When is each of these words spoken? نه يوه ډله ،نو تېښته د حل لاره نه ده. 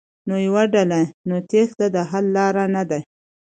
نه 0.27 0.35
يوه 0.45 0.63
ډله 0.73 1.01
،نو 1.27 1.35
تېښته 1.49 1.85
د 1.95 1.97
حل 2.09 2.25
لاره 2.35 2.65
نه 2.75 2.83
ده. 2.89 2.99